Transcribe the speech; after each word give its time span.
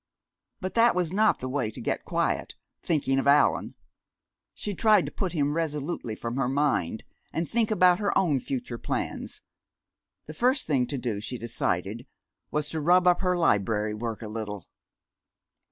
But 0.61 0.73
that 0.73 0.95
was 0.95 1.13
not 1.13 1.37
the 1.37 1.47
way 1.47 1.69
to 1.69 1.79
get 1.79 2.05
quiet 2.05 2.55
thinking 2.81 3.19
of 3.19 3.27
Allan! 3.27 3.75
She 4.55 4.73
tried 4.73 5.05
to 5.05 5.11
put 5.11 5.33
him 5.33 5.53
resolutely 5.53 6.15
from 6.15 6.37
her 6.37 6.49
mind, 6.49 7.03
and 7.31 7.47
think 7.47 7.69
about 7.69 7.99
her 7.99 8.17
own 8.17 8.39
future 8.39 8.79
plans. 8.79 9.41
The 10.25 10.33
first 10.33 10.65
thing 10.65 10.87
to 10.87 10.97
do, 10.97 11.21
she 11.21 11.37
decided, 11.37 12.07
was 12.49 12.67
to 12.69 12.81
rub 12.81 13.05
up 13.05 13.21
her 13.21 13.37
library 13.37 13.93
work 13.93 14.23
a 14.23 14.27
little. 14.27 14.65